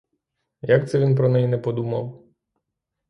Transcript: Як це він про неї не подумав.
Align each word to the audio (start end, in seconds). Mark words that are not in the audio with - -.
Як 0.61 0.89
це 0.89 0.99
він 0.99 1.15
про 1.15 1.29
неї 1.29 1.47
не 1.47 1.57
подумав. 1.57 2.23